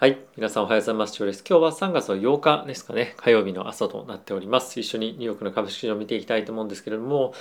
[0.00, 0.18] はい。
[0.34, 1.22] 皆さんおはようございます。
[1.22, 3.12] 今日は3月の8日ですかね。
[3.18, 4.80] 火曜日の朝となっております。
[4.80, 7.34] 一緒にニューヨークの株式市場を見ていきたいと思うんですけれども、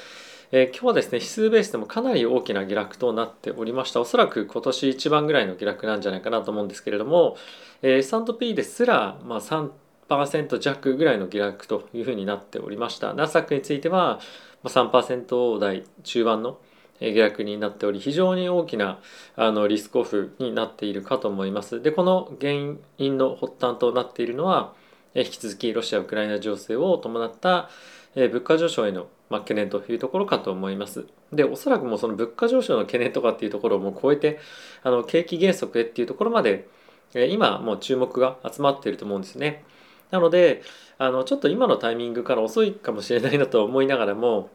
[0.51, 4.01] えー、今日はですね、指数ベースでもかなり大きな下落となっておりました。
[4.01, 7.37] おそらく今年一番ぐらいの下落なんじゃないかなと思うんですけれども、
[7.81, 13.14] えー、S&P ですら、まあ、3%弱ぐらいの下落というふうになっておりました。
[13.14, 14.20] ナスダックについては、
[14.66, 16.60] 3%台中盤の
[17.00, 18.99] 下落になっており非常に大きな
[19.36, 21.81] あのリスクオフになっているかと思います。
[21.81, 22.54] でこの原
[22.98, 24.73] 因の発端となっているのは
[25.16, 27.70] 引き続きロシア・ウクライナ情勢を伴った
[28.16, 31.05] 物価上昇への懸念というところかと思います。
[31.31, 34.39] でおそらくもうその物価上昇の懸念とかっていうところをもう超えて
[34.84, 36.67] あの景気減速へっていうところまで
[37.13, 39.63] 今もう注目が集まっていると思うんですね。
[40.11, 40.63] なので
[40.97, 44.50] あのちょっと今のタイミングから遅いかもしれないなと思いながらも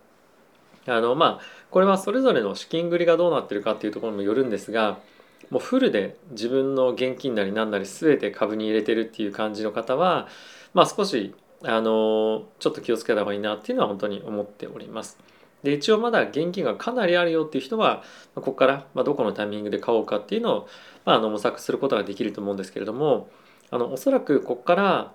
[0.86, 1.40] あのまあ
[1.74, 5.00] これはそれぞれの資金繰りがどうなってるかっていうところにもよるんですが
[5.50, 10.28] もうフルで自分の現金なり何なり全て株に入れてるっていう感じの方は
[10.72, 15.18] まあ少しあのちょっと気をつけた方がいいなっていうのは本当に思っております。
[15.64, 18.04] で一応まだ現金がかなりあるよっていう人は
[18.36, 20.68] ここからどこのタイミングで買おうかっていうのを、
[21.04, 23.28] まあ、あの模索することができると思うんですけれども
[23.72, 25.12] あのおそらくここから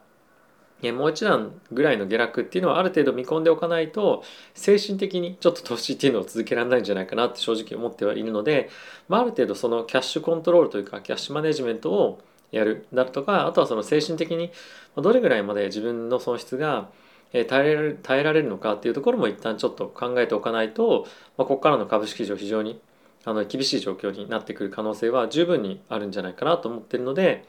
[0.93, 8.69] もう一段ぐらいの下落っていうのはある程度見込んでおかないと精神的にちょっと投資っていうのを続けられないんじゃないかなって正直思ってはいるので、
[9.09, 14.51] まあ、ある程度そのキャッシュコントロールというかキャッシュマネジメントをやるだとかあとはその精神的に
[14.95, 16.89] どれぐらいまで自分の損失が
[17.31, 21.05] 耐えられる耐えられるのかっていうところも一旦ちょっと考えておかないと、
[21.37, 22.81] まあ、ここからの株式市場非常に
[23.25, 27.45] あの厳しい状況になってくる可能性は十分にあるんじゃないかなと思ってるので。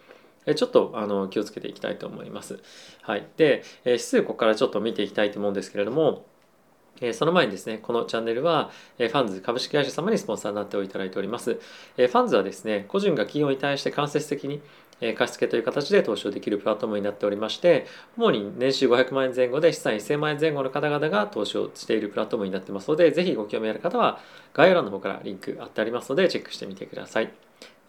[0.55, 2.61] ちょっとあの気をつけていきたいと思います。
[3.03, 6.25] はい、で指数ここからちょっと見ていきたいと思うんですけれども
[7.13, 11.55] その前にですね、このチャンネルは、ファンズ株式会社様にスポンサーになっていただいております。
[11.55, 14.61] ファンズはですね、個人が企業に対して間接的に
[15.17, 17.87] 貸付という形で投資をできるプラットフォームになっておりまして、
[18.19, 24.21] 主に年収500万円前後で資産1000万円前後の方々が投資をしているプラットフォームになってますので、ぜひご興味ある方は
[24.53, 27.33] 概要欄の方からリンク貼ってありますので、チェックしてみてください。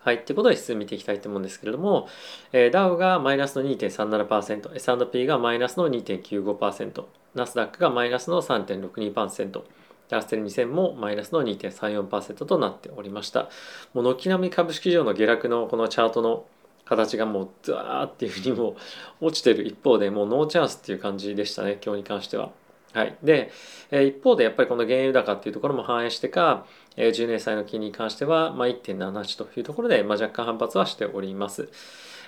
[0.03, 0.15] はい。
[0.15, 2.07] ってことで指数見ていきたいと思うんですけれども、
[2.53, 7.03] えー、ダウがマイナスの2.37%、S&P がマイナスの2.95%、
[7.35, 9.61] ナスダックがマイナスの3.62%、
[10.09, 13.49] ラステル2000もマイナスの2.34%となっておりました。
[13.93, 16.45] もう軒並み株式市場の下落のこのチャートの
[16.85, 18.75] 形がもうザーっていうふうにも
[19.21, 22.51] う落ちてる一方でもうノーチャンスっていう感じでしたね、今日に関しては。
[22.93, 23.17] はい。
[23.23, 23.51] で、
[23.91, 26.65] え一方でやっぱりこの原油高っていうところも反映してか、
[26.97, 31.69] 10年債の金利に関しては、まあ、1.78というところで、まあ、若干反発はしております。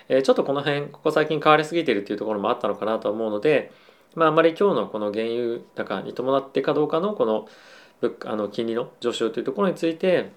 [0.10, 3.72] えちょっとこの辺、ここ最近変わりすぎているっていうところもあったのかなと思うので、
[4.16, 7.48] まあ、あまり今日のこの原油高に伴ってかどうかのこの
[8.26, 10.32] あの金利の上昇というところについて、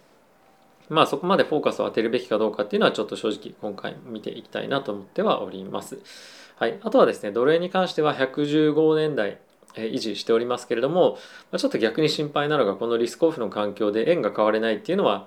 [0.89, 5.99] まあそこまでフォーカスを当てるべきかどうかっていうのはちょっと正直今回見ていきたいなと思ってはおります。
[6.57, 6.79] はい。
[6.83, 9.39] あとはですね、ドル円に関しては115年代
[9.77, 11.19] 維持しておりますけれども、
[11.57, 15.27] ちょっと逆に心配なのがこのリスクオフの環境で円が買われないっていうのは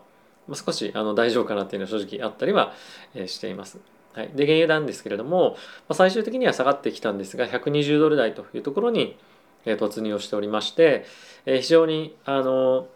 [0.54, 2.74] 少しあの大丈夫かなっていうのは正直あったりは
[3.28, 3.80] しています。
[4.14, 5.56] はい、で原油なんですけれども
[5.92, 9.16] 最終的には下がってきたんですが120ドル台というところに
[9.66, 11.06] 突入をしておりまして
[11.46, 12.88] 非常にあの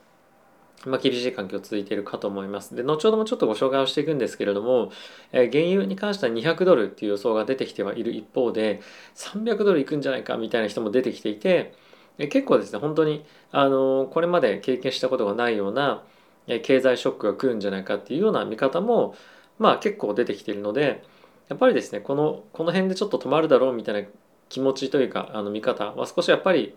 [0.86, 2.76] まあ、厳しい環境続いているかと思います。
[2.76, 4.92] で、後ほどもちょっとご紹介をしていくんですけれども、
[5.32, 8.82] えー、原油に関しては200ドルっていう予想が出てきてはいる一方で、
[9.16, 11.74] 300ドルいくんじゃないかみたいな人も出てきていて、
[12.18, 16.04] えー、結構ですね、本当に、あのー、これまで経験したことがないような、
[16.48, 19.16] え、経済ショックが来るんじゃないかっていうような見方も、
[19.60, 21.04] まあ結構出てきているので、
[21.48, 24.10] やっぱりですね、この、この辺でちょっと止まるだろうみたいな
[24.50, 26.76] 気持ちというか、あの見方は少しやっぱり、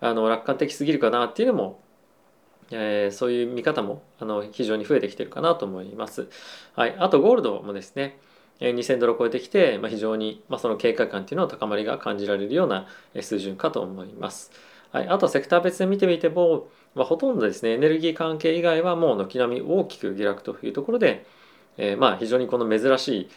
[0.00, 1.80] あの楽観的すぎるかなっていうのも
[2.70, 6.28] えー、そういう見方もあの非常に増えてきてるかなと思います。
[6.74, 8.18] はい、あとゴールドもですね、
[8.60, 12.86] 2000ドルを超えてきて、まあ、非常に、まあ、その警戒感っていうのは高まりが感じられるような
[13.20, 14.50] 水準かと思います。
[14.92, 21.26] はい、あとセクター別で見てみても、まあ、ほとんどですねエネルギー関係以外はもう軒並み大きく下落というところで、
[21.76, 23.28] えー、まあ非常にこの珍しい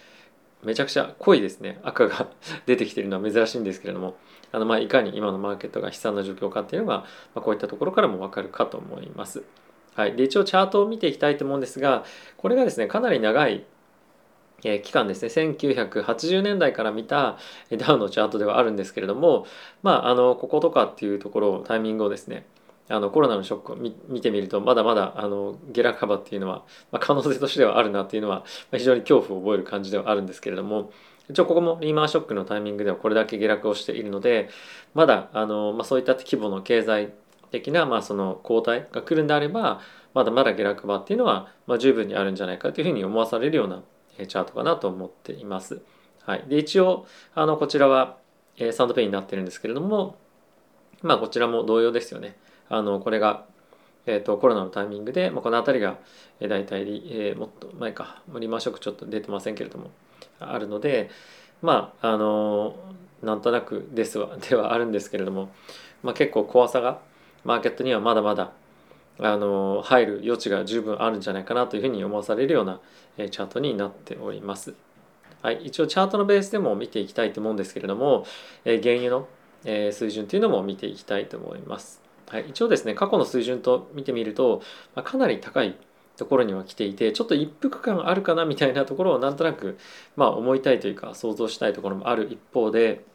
[0.64, 2.30] めちゃくちゃ濃いですね赤が
[2.66, 4.16] 出てきてるのは珍しいんですけれども
[4.52, 7.06] あのまあいかに今のマーケットが悲惨な状況かっていうのが、ま
[7.36, 9.44] あ、こういったところからも分かるかと思います。
[9.96, 12.06] はい、で一応チャートを見ていきたいと思うんですが
[12.38, 13.66] これがですねかなり長い
[14.64, 17.38] え期間ですね1980年代から見た
[17.78, 19.46] ダウンのチャートではあるんですけれども
[19.84, 22.46] まああのこことかっていうところタイミングをですね
[22.90, 28.44] あのコロナのショックを見てみるとまだまだあの下落幅っていうのは、まあ、可能性としてはあるなっていうのは、ま
[28.76, 30.92] あ、非常に恐怖を覚える感じではあるんですけれども
[31.30, 34.50] 一応ここもリーマンショックのタイミングではこれだけ下落をしているので
[34.94, 37.14] まだあの、まあ、そういった規模の経済
[37.52, 39.82] 的な、まあ、その後退が来るんであれば
[40.14, 43.84] まだまだ下落場っていうのは、まあ、十分にあるんじゃないかというふうに思わされるような
[44.18, 45.82] チャートかなと思っています。
[46.26, 47.06] はい、で一応
[47.36, 48.18] あのこちらは、
[48.58, 50.18] えサンドペインになってるんですけれども
[51.02, 52.36] まあこちらも同様ですよね。
[52.68, 53.46] あのこれが、
[54.06, 55.98] えーと、コロナのタイミングで、まあ、この辺りが、
[56.40, 59.90] えー、大体、えー、もっと前かリーマーショックちょっと出てませんけれども
[60.40, 61.10] あるので
[61.62, 62.76] まああの
[63.22, 65.50] なんとなくですは ではあるんですけれども、
[66.04, 67.00] まあ、結構怖さが
[67.44, 68.52] マーケットにはまだまだ
[69.20, 72.80] あの入る余地が十分あるんじゃないかなというふうに思わされるような
[73.18, 74.74] チャートになっております。
[75.42, 78.26] はい、一応チャートのベースでも見ていきたいと思うんですけれども、
[78.66, 79.28] え原油の、
[79.66, 82.02] え水準というのも見ていきたいと思います。
[82.30, 84.62] はい、一応ですね過去の水準と見てみると、
[84.96, 85.76] まあ、かなり高い
[86.20, 89.78] ところには来ていてちょっと一服感あるかなみたいなところをなんとなく、
[90.18, 93.06] まあ、思いたいというか想像したいところもある一方で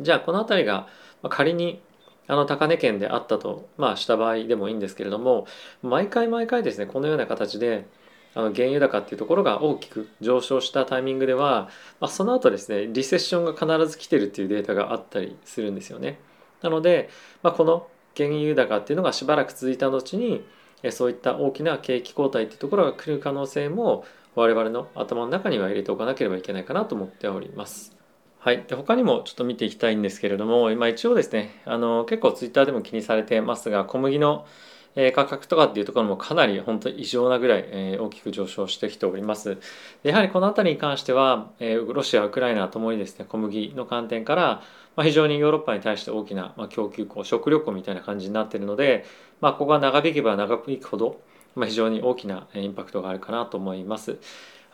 [0.00, 0.88] じゃあこの辺りが
[1.30, 1.80] 仮に
[2.26, 5.46] あの高値圏であったと、まあ、した場合でもいいんですけれども
[5.82, 7.86] 毎回毎回ですねこのような形で
[8.34, 11.68] あの原油高っていうところが大きく上昇したタイミングでは、
[12.00, 16.18] まあ、その後ですねリセッションが必ず来てるっていうデータがあったりするんですよね。
[16.60, 17.10] なので、
[17.42, 17.86] まあ、この
[18.16, 20.44] 原油高っていうのがしばらく続いた後に
[20.90, 24.04] そういった大きな景気後退っていうところが来る可能性も
[24.34, 27.96] 我々の頭の中には入れておかなければいけないかなと思っております。
[28.38, 34.44] はい、で他にもちょっと見ていきたいんですけれども今一応ですねあの結構ツイッターでも気にされてますが小麦の
[34.96, 39.58] え価格とかっていうところもかなり本当に異常なぐらい、え大きく上昇してきております。
[40.02, 44.62] やはりこの辺りに関しては、えロシア、ウクライナともにですね小麦の観点から、
[44.96, 49.04] ま非常にヨーロッパに対して大きな、ま供給庫食料庫みたいな感じになっているので、
[49.40, 51.20] まあ、ここが長引けば長引くほど、
[51.54, 54.18] ま非常に大きなインパクトがあるかなと思います。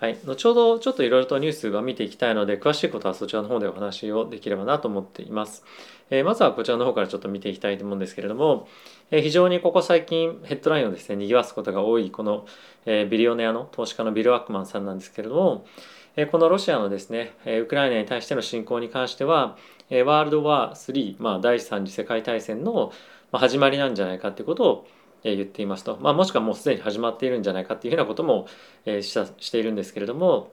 [0.00, 5.62] はい、後ほどちょっといろいろとニュースは見ていきたいので詳しいことはそちらの方でお話をできればなと思っています。
[6.08, 8.66] えー、まずはこちらの方からちょっと見ていきたいと思うんですけれども、
[9.10, 12.46] えー、非常にここ最近ヘッドラインをですね賑わすことが多いこの、
[12.86, 15.66] えー、ビリオネアの投資家のビル・ワックマンさんなんですけれども、
[16.16, 19.58] えこのロシアのですね、えウクライナに対しての侵攻に関しては、
[19.90, 22.90] えワールドワー3、まあ、第3次世界大戦の
[23.32, 24.86] 始まりなんじゃないかということを
[25.22, 28.46] 言っていますと、まあ、もしくはもうすでに始まっているんじゃないかっていうふうなことも、
[28.86, 30.52] えしたしているんですけれども、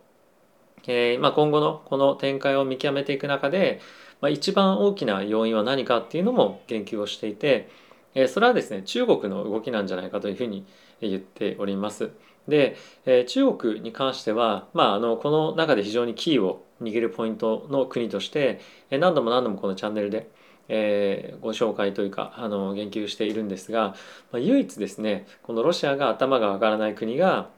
[0.87, 3.81] えまあ、今後のこの展開を見極めていく中で、
[4.21, 7.69] まあ、一番大きな要因は何かっていうのも言及をしていて、
[8.15, 10.65] え、それはですね中国の動きなんじゃないかというふうに
[11.01, 12.11] 言っております。
[12.47, 18.59] で、え、中国に関しては、まあ、あのこの中で非常にキーを握るポイントの国として、
[18.89, 20.29] え、何度も何度もこのチャンネルで、
[20.69, 23.95] えー、ご紹介というかあの言及しているんですが、
[24.31, 27.49] まあ、唯一ですねこのロシアが頭が上がらない国が、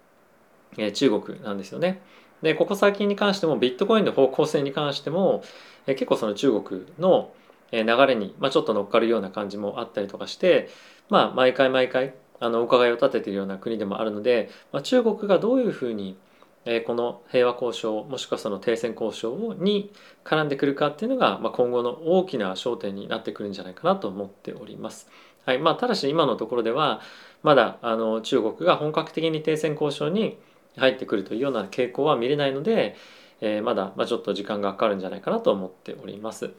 [0.77, 2.01] えー、中国なんですよね。
[2.41, 5.43] でここ最近に関してもビットコインの方向性に関しても、
[5.87, 7.31] えー、結構その中国の
[7.71, 10.69] 流れに、まあ、ちょっと乗っかるような感じもあったりとかして、
[11.09, 16.17] まあ、毎回毎回あのお伺いを立てているような国でもあるので、まあ、中国がどういうふうに
[16.65, 19.91] えこの平和交渉もしくはその停戦交渉に
[20.23, 25.09] 絡んでくるかっていうのが、まあ、今後の大きな焦点になってくるんじゃないかなと思っております。
[25.45, 27.01] はいまあ、ただし今のところでは
[27.41, 30.37] まだあの中国が本格的に停戦交渉に
[30.77, 32.95] 入ってくるというような傾向は見れないので、
[33.41, 36.51] えー、まだ、まあ、ちょっと時間がかかるんじゃないかなと思っております。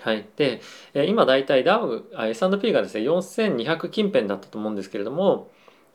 [0.00, 0.62] はい、で
[0.94, 5.50] え今大体ダウ S&P がですね4200近辺だったと思うんですけれども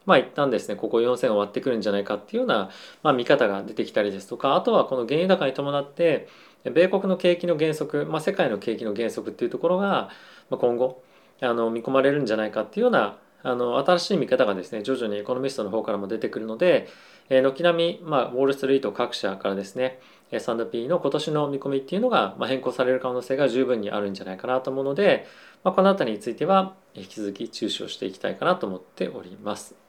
[0.07, 2.71] まあ一旦ですねここ4000を割ってくるんじゃないかっていうような、
[3.03, 6.27] まあ、見方が出てきたりですとかあとはこの原油高に伴って
[6.63, 10.09] 米国の景気の減速、まあ、世界の景気の減速っていうところが
[10.49, 11.03] 今後
[11.41, 16.87] あの見込まれるんじゃないかっていうようなあの新しい見方がですね徐々にエコノミストの方からも出てくるので
[17.29, 19.99] 軒並み、まあ、ウォール・ストリート各社からですね
[20.31, 25.25] S&P の今年の見込みっていうのが、まあ、変更される可能性が十分にあるんじゃないかなと思うので、
[25.63, 29.86] まあ、この辺りについては引き続き注視をしていきたいかなと思っております。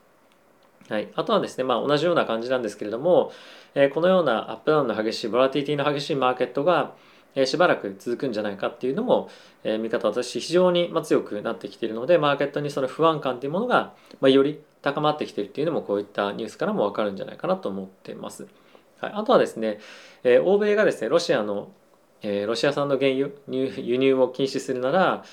[0.89, 3.31] はい、あとはですね、まあ、同じような感じなんですけれども、
[3.75, 6.95] えー、このようなアップダウンの激しいボラティティの激しいマーケットが、
[7.35, 9.29] えー、しばらく続くんじゃないかっていうのも、
[9.65, 18.47] えー、見方私非常にま強くなってきているのでマーケットにその不安感っていうものが、まあ、より高まってきているっていうのもこういったニュースからも分かるんじゃないかなと思っています。
[19.01, 19.79] はい、あとはですね、
[20.25, 21.71] え、欧米がですねロシアの、
[22.23, 25.25] え、ロシア産の原油輸入を禁止するなら、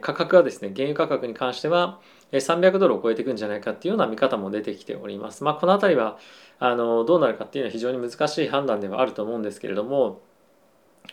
[0.00, 2.00] 価格はですね原油価格に関しては
[2.32, 5.42] 300ドルを超えていくんじゃないかっていうような見方も出てきております。
[5.42, 6.18] まあ、この辺りは
[6.58, 10.20] あのどうなるかっていうのは非常に難しい判断ではあると思うんですけれども、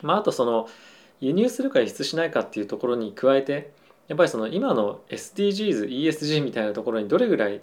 [0.01, 0.67] まあ、あとその
[1.19, 3.71] 輸入するか輸出しないかっていうところに加えて
[4.07, 7.62] やっぱりその今の SDGs、ESG みたいなところにどれぐらい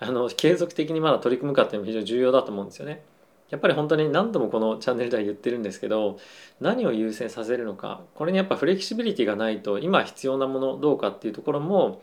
[0.00, 3.02] あの継続的にまだ取り組むかっていうのも非常に重要だと思うんですよね。
[3.50, 6.18] やっぱり本当に何度もこのチャンネルでは言ってるんですけど
[6.60, 12.02] 何を優先させるのかこれにやっぱフレキシビリティがないと今必要なものどうかっていうところも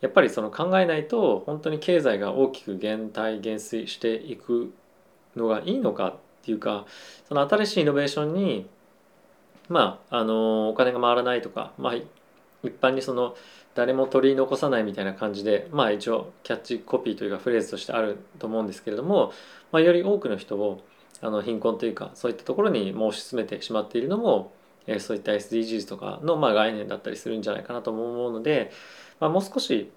[0.00, 4.74] やっぱりその考えないと本当に経済が大きく減退減衰していく
[5.36, 6.86] のがいいのかっていうか
[7.28, 8.66] その新しいイノベーションに
[9.68, 12.04] まああのお金が回らないとか、まあ、一
[12.80, 13.36] 般にその
[13.74, 19.32] 誰も取り残さないみたいな感じでまあ一応キャッチコピーというかフレーズとしてあると思うんですけれども、
[19.70, 20.82] まあ、より多くの人を
[21.20, 24.52] あの貧困というかそういったところに申し進めてしまっているのも、
[24.88, 28.72] えそういった SDGs とかのまあ概念だったりするんじゃないかなと思うので、
[29.20, 29.92] まあ、もう少し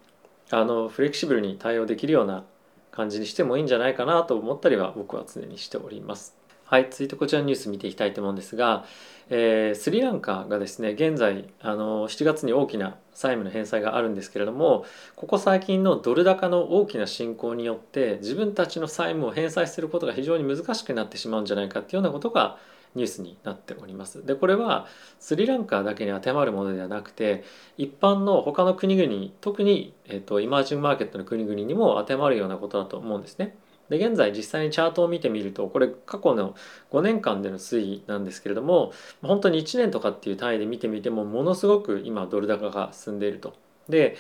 [0.52, 2.46] あのフレキシブルに対応できるような
[2.92, 6.45] 感じにしてもいいんじゃないかなと思ったりは僕は常にしております。
[6.68, 8.86] はい、続いてこちらのニュース見ていきたいと思うんですが、
[9.30, 14.84] えー、スリランカがですね現在あの7月に大きな債務の返済があるんですけれども
[15.16, 22.58] ここ最近のドル高の大きな進行によって自分たちの債務を返済することが非常に難しくなってしまうんじゃないかっていうようなことが
[22.96, 24.26] ニュースになっております。
[24.26, 24.88] でこれは
[25.20, 27.44] スリランカだけに当てはまるものではなくて
[27.78, 33.56] 一般の他の国々特に、えーと、イマージングマーケットの国々にも当てはまるようなことだと思うんですね。
[33.90, 36.56] で現在実際にチャートを見てみるとこれ過去の
[36.92, 43.54] 5年間での推移なんですけれども本当に1年とかっていう単位で見てみてもものすごく今ドル高が進んでいると。
[43.90, 44.18] で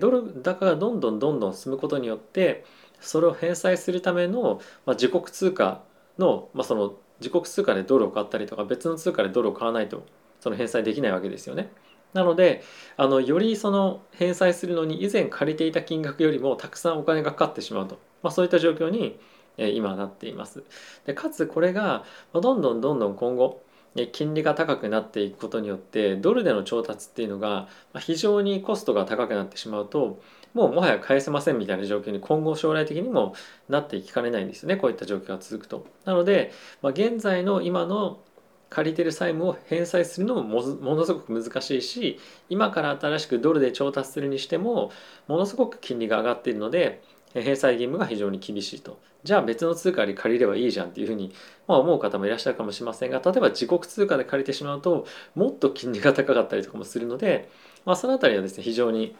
[0.00, 2.64] ドル高がどんどんどんどん進むことによって
[3.00, 5.82] それを返済するための、ま、自国通貨
[6.18, 10.04] の,、まあその自国通貨でドルを買ったりとか別の通貨でドルを買わないと
[10.40, 11.70] その返済できないわけですよね。
[12.12, 12.62] なので
[12.96, 19.20] あのよりその返済するのに以前借りていた金額よりもたくさんお金がかかってしまうと、まあ、そういった状況に
[19.56, 20.64] 今なっています。
[21.06, 23.62] でかつこれがどんどんどんどん今後
[24.12, 27.68] 金利が高くなっていくことによってドルでの調達っていうのが
[28.00, 30.20] 非常にコストが高くなってしまうと
[30.52, 33.34] もうもはや返せませんみたいな状況に今後将来的にも
[33.68, 35.86] なっていきかねないんですよねこういった状況が続くと。
[36.04, 36.52] なので、
[36.82, 38.18] まあ、現在の今の
[38.70, 44.90] 借りてる債務を返済するのもものすごく難しいし今から新しくドルで調達するにしても
[45.28, 47.00] ものすごく金利が上がっているので
[47.42, 51.32] 返済義務が非常に厳しいとじゃあ別の通貨で借りればいいじゃんっていうふうに、
[51.66, 57.48] まあ、思う方もいらっしゃるかもしれませんが例えば自国通貨で借りてしまうともっと金利が高かったりとかもするので、
[57.84, 59.16] まあ、その辺りはですね非常に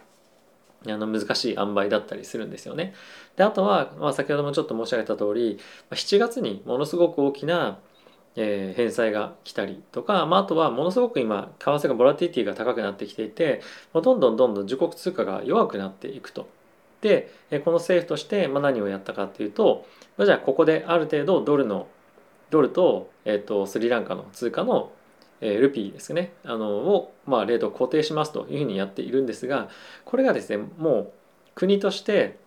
[0.86, 2.94] あの難しい塩梅だったりするんですよね。
[3.36, 5.58] であとは、まあ、先ほどもちょっと申し上げた通り
[5.90, 7.78] 7月にものすごく大きな、
[8.36, 13.62] え、返済が来たりとか、まあ、あとはものすごく今為替がボラティティが高くなってきていて
[13.94, 16.46] どんどんどんどん自国通貨が弱くなっていくと。
[17.04, 17.30] で
[17.64, 19.86] この政府として何をやったかっていうと
[20.18, 21.86] じゃあここである程度ドルの
[22.50, 24.90] ドルと,、えーとスリランカの通貨の
[25.40, 29.68] えルピーですねあのを、まあ、レートを固定しますというふうにやっているんですが
[30.04, 31.12] これがですねもう
[31.54, 32.38] 国として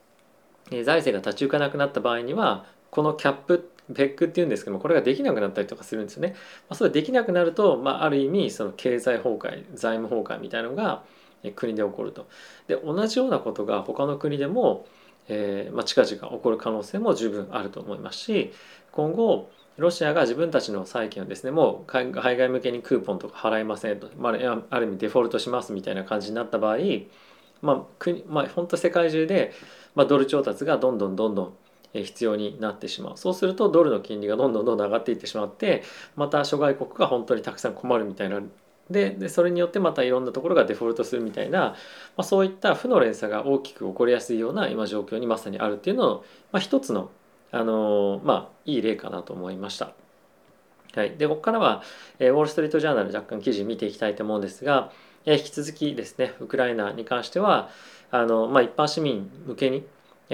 [0.69, 6.33] 財政が立ち行かなくなった場合にはこのキャップペックっていうんですけどもこれができなくなったりとかするんですよね。
[6.69, 11.03] まあ、それできなくなると、まあ、ある意味その経済崩壊財務崩壊みたいなのが
[11.55, 12.27] 国で起こると。
[12.67, 14.85] で同じようなことが他の国でも、
[15.27, 18.53] えーまあ、近々起こる可能性も十分あると思いますし
[18.91, 24.33] 今後ロシアが自分たちの債券をですねもう海外向けにクーポンとか払いませんと、まあ、
[24.69, 26.77] ある意味デフォルトしますみたいな感じになった場合、
[27.61, 29.53] まあ国まあ、本当世界中で、
[29.93, 31.53] まあ、ドル調達がどんどんどんどん
[31.93, 35.83] 必要になってしまうそうするとドルの金利がどんどんどんどん上がっていってしまって
[36.15, 38.41] また諸外国が本当にたくさん困るみたいな
[38.89, 41.75] ででそれによってまたいろんなところがデフォルトするみたいな、ま
[42.17, 47.09] あ、そういった負の連鎖が大きく起こりやすいような今状況にまさにあるっていうのを、まあ、一つの
[47.51, 49.93] あのまあいい例かなと思いました。
[50.95, 51.83] はい、でここからは、
[52.17, 54.91] えー、ウォール・ストリート・ジャーナル若干記事見ていきたいと思うんですが、
[55.25, 57.69] えー、引き続きですねウクライナに関しては
[58.09, 59.85] あの、まあ、一般市民向けに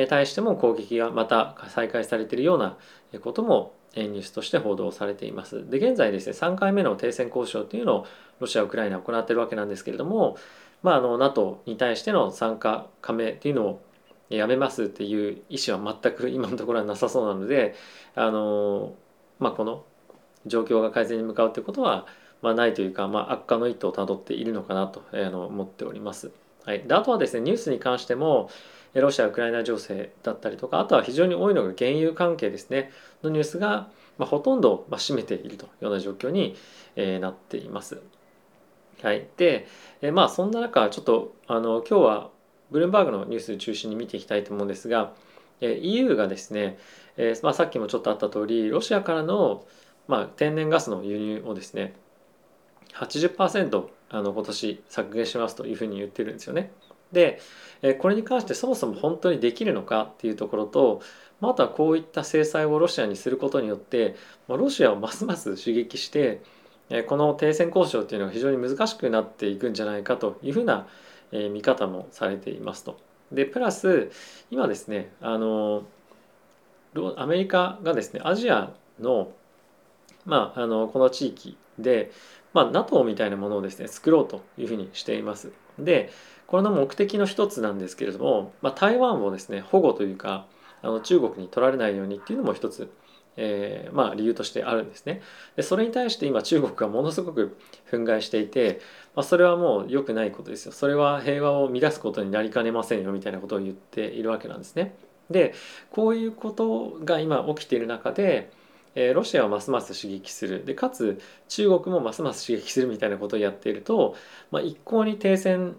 [0.07, 2.77] 対しても攻撃がまた再開されているような
[3.19, 5.69] こともニュースとして報道されています。
[5.69, 8.07] で現在ですね3回目の停戦交渉というのを
[8.39, 10.37] ロシア・ウクライナは行っているわけなんですけれども、
[10.81, 13.81] まあ、あの NATO に対しての参加加盟というのを
[14.29, 17.75] やめますっていう意思は全く今のところはなさそうなので
[18.15, 18.95] あの、
[19.39, 19.85] まあ、この
[20.45, 22.07] 状況が改善に向かうということは、
[22.41, 26.31] まあ、ないというか、まあ、悪化の一途をたどっているのかなと、えー、の思っております。
[26.65, 28.49] はい、であとはですねニュースに関しても
[28.93, 32.91] ロシア・ウクライナ情勢だったりとかあとは非常に多いのが原油関係ですね。
[33.23, 36.55] のニュースが、まあ、ほとんど、まあ、占めているというような状況に、
[36.95, 38.01] えー、なっています。
[39.01, 39.67] はい、で、
[40.01, 42.29] えー、まあそんな中ちょっとあの今日は
[42.71, 45.13] ブルームバーグのニュース中心に見ていきたいと思うんですが、
[45.59, 46.77] えー EU がですね、
[47.17, 49.65] えまあ、さっきもちょっとあった通りロシアからの、
[50.07, 51.95] まあ、天然ガスの輸入をですね
[52.93, 56.71] 80%あの今年削減しますというふうに言ってるんですよね。
[57.11, 57.39] で
[57.99, 61.01] これに関してそもそも本当にできるのかっていうところと
[61.41, 64.15] またこういった制裁をロシアにすることによって
[64.47, 66.41] ロシアをますます刺激して
[67.07, 70.87] この停戦交渉っていうのが非常に難しくなっていくんじゃないかというふうな
[71.31, 72.97] 見方もされていますと。
[73.31, 74.11] でプラス
[74.51, 75.83] 今ですねあの
[77.17, 79.31] アメリカがですねアジアの,、
[80.25, 82.11] まあ、あのこの地域で、
[82.53, 85.51] まあ、NATO みたいなものをですね作ろうというふうにしています。
[85.79, 86.11] で
[86.47, 90.45] これの目的の一つなんですけれども、まあ、台湾をですね保護というか
[90.81, 92.91] あの中国に取られないようにっていうのも一つ
[93.35, 95.21] えー、まあ理由としてあるんですね。
[95.55, 97.57] でそれに対して今中国がものすごく
[97.91, 98.79] 憤慨していて、
[99.15, 100.71] まあ、それはもう良くないことですよ。
[100.71, 104.95] それは平和を乱すことになりかねませんよみたいなことを言っているわけなんですね。
[105.29, 105.53] で
[105.91, 108.51] こういうことが今起きている中で、
[108.95, 114.15] えー、ロシアをますます刺激するでかつ中国もますます刺激するみたいなことをやっていると、
[114.51, 115.75] まあ、一向に停戦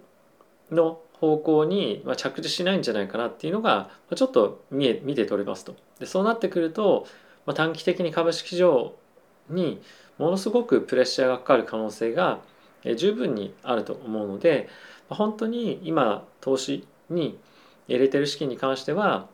[0.71, 5.75] の方向に着地しないんじゃないかなっていうのがちょっと見え見て取れますと。
[5.99, 7.07] でそうなってくると
[7.45, 8.95] まあ、短期的に株式市場
[9.49, 9.81] に
[10.17, 12.39] ものすごくプレッシャーがかかる可能性が
[12.97, 14.67] 十分にあると思うので
[15.09, 17.37] 本当に今投資に
[17.87, 19.27] 入れてる資金に関しては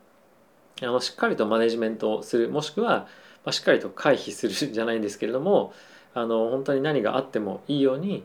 [0.82, 3.06] あのしっかりとマネジメントをするもしくは
[3.44, 5.72] まあしっかりと回避するじゃないんですけれども
[6.14, 8.24] あの本当に何があってもいいように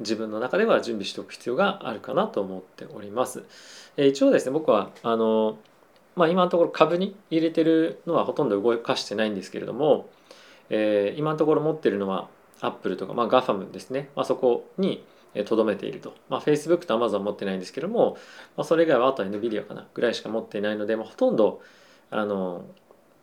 [0.00, 3.44] 自分の中では準備しておく必要があるかなと思っております。
[3.96, 5.58] え一応ですね僕はあの
[6.16, 10.08] まあ、今のところ株に入れてるのはほとんど動かしてないんですけれども、
[10.70, 12.28] えー、今のところ持ってるのは
[12.62, 15.04] アップルとか、まあ、ガファムですね、まあ、そこに
[15.44, 18.16] とどめていると、まあ、Facebook と Amazon 持ってないんですけども、
[18.56, 21.60] まあ、それ以外はあとは NVIDIA かなぐらいしか持っていないので、まあ、ほとんど
[22.10, 22.64] あの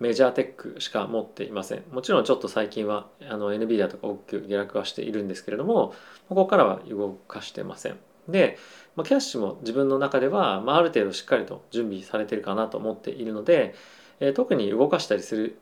[0.04, 5.94] メジャーテックしか持っていませんもちろんちょっと最近はあの NVIDIA とか大きく下落はしているんですけれども
[6.28, 7.96] ここからは動かしてません
[8.28, 8.58] で、
[8.98, 13.76] まあ、キャッシュも自分の中では、まあ、ある程度しっかりと準備されてるかなと思っているので、
[14.20, 15.58] えー、特に動かしたりする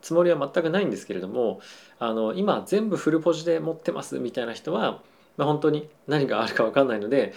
[0.00, 1.60] つもりは全くないんですけれども
[1.98, 5.02] あの今全部フルポジで持ってますみたいな人は、
[5.36, 7.34] まあ、本当に何があるか分かんないので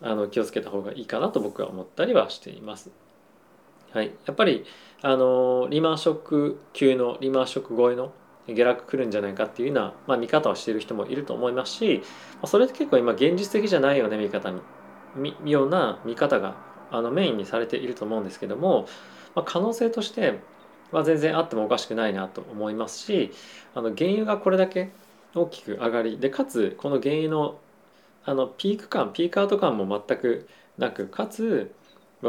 [0.00, 2.90] あの気をつけた方がいいかなと僕は思ったりはしています。
[3.92, 4.64] はい、やっぱり
[5.02, 8.12] あのリーマンショック級のリーマンショック超えの
[8.48, 12.02] 下落来るんじゃないかっていうような、まあ、見方をしている人もいると思いますし
[12.44, 14.60] それって結構今現実的じゃないよね見方に。
[15.14, 16.56] みような見方が
[16.90, 18.86] あのメインにされていると思うんですけども、
[19.34, 20.40] まあ、可能性として
[20.90, 23.30] は全然あってもおかしくないなと思いますし
[23.74, 24.90] あの原油がこれだけ
[25.34, 27.58] 大きく上がりでかつこの原油の
[28.24, 31.74] あのピーク感ピークアウト感も全くなくかつ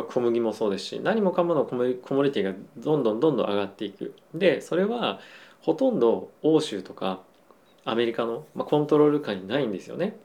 [0.02, 5.20] 小麦もそうですし何もかものコモディティがどんどんどんどん上がっていくでそれは
[5.62, 7.22] ほとんど欧州とか
[7.86, 10.18] アメリカの、まあ、コントロール下にないんですよね。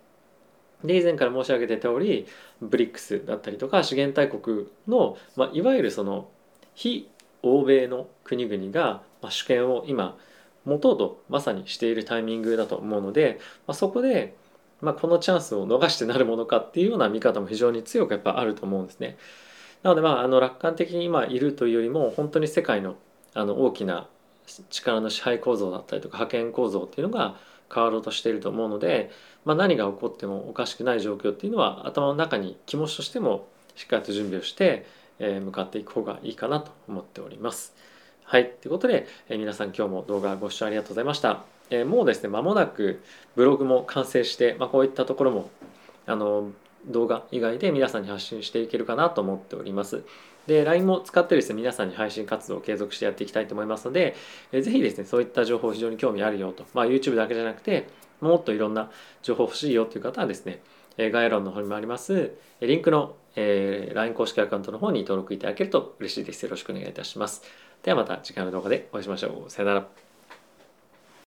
[0.84, 2.26] で以前から申し上げてた通り
[2.62, 6.28] ブリックスだったりとか資源大国の、まあ、いわゆるその
[6.74, 7.10] 非
[7.42, 10.16] 欧米の国々が、まあ、主権を今
[10.64, 14.36] 持とうとまさにしているタイミングだと思うので、まあ、そこで、
[14.80, 19.16] まあ、このチャンスを逃してなるものかっていうような見方も非常に強くやっぱあると思うんですね。
[19.82, 22.96] なのでまああの楽観的に今いるというよりも本当に世界の
[23.34, 24.08] あの大きな
[24.70, 27.36] 力の支配構造だったりとか覇権構造っていうのが
[27.72, 29.10] 変わろうとしていると思うので、
[29.44, 34.86] まあ、何が起こってもおかしくない状況っていうのは頭の中に気持ちとしてもしっかりと準備をして、
[35.20, 37.74] え向かっていく方がいいかなと思っております。
[38.24, 38.50] はい。
[38.60, 41.44] ということで、え皆さん今日も動画ご視聴ありがとうございました。
[41.70, 43.00] えもうですね、間もなく
[43.36, 45.50] ブログも完成して、まあ、こういったところも
[46.06, 46.50] あの
[46.86, 50.04] 動画以外で皆さんに発信していけるかなと思っております。
[50.46, 54.16] で、LINE も使ってですね、皆さんに配信活動を継続してやっていきたいと思いますので、
[54.50, 57.88] えー、ぜひですね、そういった情報非常に興味あるよと、まあ、YouTube だけじゃなくて、
[58.20, 58.90] もっといろんな
[59.22, 60.62] 情報欲しいよという方はですね、
[60.96, 66.42] え概要欄の方にもあります、リンクの、えー、LINE 公式アカウントの方に登録いただけると嬉しいです。
[66.42, 67.42] よろしくお願いいたします。
[67.82, 69.50] ではまた次回の動画でお会いしましょう。
[69.50, 70.07] さよなら。